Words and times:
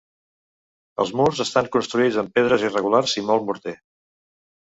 Els 1.03 1.11
murs 1.19 1.41
estan 1.45 1.67
construïts 1.75 2.17
amb 2.21 2.33
pedres 2.39 2.65
irregulars 2.69 3.15
i 3.21 3.25
molt 3.27 3.45
morter. 3.51 3.77